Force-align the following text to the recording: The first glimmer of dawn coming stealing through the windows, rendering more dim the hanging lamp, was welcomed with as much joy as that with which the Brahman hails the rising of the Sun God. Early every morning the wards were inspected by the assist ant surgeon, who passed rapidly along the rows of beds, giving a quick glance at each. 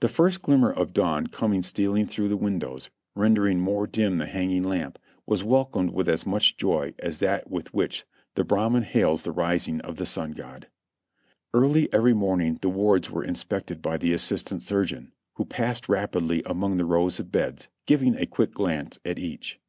The 0.00 0.08
first 0.08 0.42
glimmer 0.42 0.72
of 0.72 0.92
dawn 0.92 1.28
coming 1.28 1.62
stealing 1.62 2.06
through 2.06 2.26
the 2.26 2.36
windows, 2.36 2.90
rendering 3.14 3.60
more 3.60 3.86
dim 3.86 4.18
the 4.18 4.26
hanging 4.26 4.64
lamp, 4.64 4.98
was 5.26 5.44
welcomed 5.44 5.90
with 5.92 6.08
as 6.08 6.26
much 6.26 6.56
joy 6.56 6.92
as 6.98 7.18
that 7.18 7.48
with 7.48 7.72
which 7.72 8.04
the 8.34 8.42
Brahman 8.42 8.82
hails 8.82 9.22
the 9.22 9.30
rising 9.30 9.80
of 9.82 9.94
the 9.94 10.06
Sun 10.06 10.32
God. 10.32 10.66
Early 11.54 11.88
every 11.92 12.14
morning 12.14 12.58
the 12.62 12.68
wards 12.68 13.12
were 13.12 13.22
inspected 13.22 13.80
by 13.80 13.96
the 13.96 14.12
assist 14.12 14.50
ant 14.50 14.60
surgeon, 14.60 15.12
who 15.34 15.44
passed 15.44 15.88
rapidly 15.88 16.42
along 16.44 16.76
the 16.76 16.84
rows 16.84 17.20
of 17.20 17.30
beds, 17.30 17.68
giving 17.86 18.16
a 18.16 18.26
quick 18.26 18.54
glance 18.54 18.98
at 19.04 19.20
each. 19.20 19.60